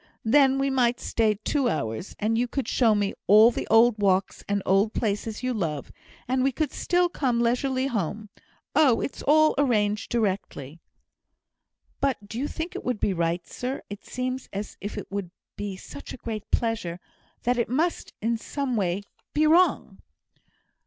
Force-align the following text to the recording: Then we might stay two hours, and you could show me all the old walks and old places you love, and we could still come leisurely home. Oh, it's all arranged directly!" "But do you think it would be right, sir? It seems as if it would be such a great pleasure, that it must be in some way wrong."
Then 0.25 0.57
we 0.57 0.71
might 0.71 0.99
stay 0.99 1.35
two 1.43 1.69
hours, 1.69 2.15
and 2.17 2.35
you 2.35 2.47
could 2.47 2.67
show 2.67 2.95
me 2.95 3.13
all 3.27 3.51
the 3.51 3.67
old 3.69 3.99
walks 3.99 4.43
and 4.49 4.63
old 4.65 4.95
places 4.95 5.43
you 5.43 5.53
love, 5.53 5.91
and 6.27 6.41
we 6.43 6.51
could 6.51 6.71
still 6.71 7.07
come 7.07 7.39
leisurely 7.39 7.85
home. 7.85 8.29
Oh, 8.75 8.99
it's 9.01 9.21
all 9.21 9.53
arranged 9.59 10.09
directly!" 10.09 10.79
"But 11.99 12.27
do 12.27 12.39
you 12.39 12.47
think 12.47 12.75
it 12.75 12.83
would 12.83 12.99
be 12.99 13.13
right, 13.13 13.45
sir? 13.45 13.83
It 13.91 14.03
seems 14.03 14.49
as 14.51 14.75
if 14.81 14.97
it 14.97 15.05
would 15.11 15.29
be 15.55 15.75
such 15.77 16.13
a 16.13 16.17
great 16.17 16.49
pleasure, 16.49 16.99
that 17.43 17.59
it 17.59 17.69
must 17.69 18.19
be 18.19 18.25
in 18.25 18.37
some 18.37 18.75
way 18.75 19.03
wrong." 19.37 19.99